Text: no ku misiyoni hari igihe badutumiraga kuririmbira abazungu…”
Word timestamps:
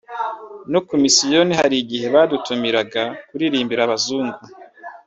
no 0.71 0.79
ku 0.87 0.93
misiyoni 1.03 1.53
hari 1.61 1.75
igihe 1.83 2.05
badutumiraga 2.15 3.03
kuririmbira 3.27 3.81
abazungu…” 3.83 4.41